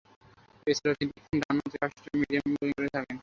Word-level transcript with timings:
এছাড়াও 0.67 0.95
তিনি 0.99 1.11
ডানহাতে 1.41 1.77
ফাস্ট-মিডিয়াম 1.81 2.45
বোলিং 2.51 2.71
করে 2.77 2.89
থাকেন। 2.95 3.17